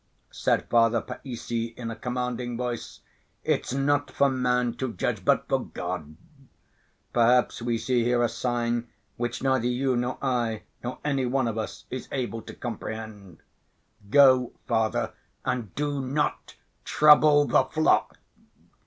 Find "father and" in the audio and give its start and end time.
14.65-15.75